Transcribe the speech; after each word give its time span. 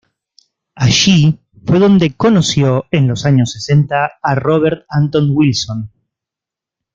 Allí 0.73 1.37
fue 1.63 1.77
donde 1.77 2.15
conoció, 2.15 2.85
en 2.89 3.07
los 3.07 3.27
años 3.27 3.51
sesenta, 3.51 4.13
a 4.23 4.33
Robert 4.33 4.83
Anton 4.89 5.29
Wilson. 5.31 5.91